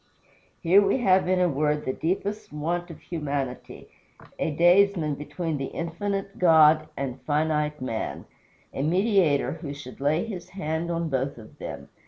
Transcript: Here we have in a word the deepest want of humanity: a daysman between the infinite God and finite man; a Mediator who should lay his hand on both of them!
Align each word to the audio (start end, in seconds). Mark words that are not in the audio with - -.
Here 0.63 0.81
we 0.81 0.97
have 0.97 1.27
in 1.27 1.39
a 1.39 1.47
word 1.47 1.85
the 1.85 1.93
deepest 1.93 2.51
want 2.51 2.89
of 2.89 2.99
humanity: 3.01 3.87
a 4.39 4.49
daysman 4.49 5.13
between 5.13 5.57
the 5.59 5.67
infinite 5.67 6.39
God 6.39 6.87
and 6.97 7.21
finite 7.21 7.79
man; 7.81 8.25
a 8.73 8.81
Mediator 8.81 9.51
who 9.61 9.75
should 9.75 10.01
lay 10.01 10.25
his 10.25 10.49
hand 10.49 10.89
on 10.89 11.09
both 11.09 11.37
of 11.37 11.59
them! 11.59 11.89